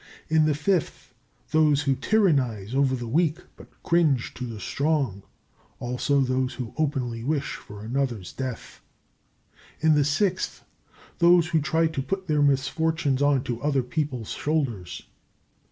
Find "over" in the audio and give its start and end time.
2.73-2.95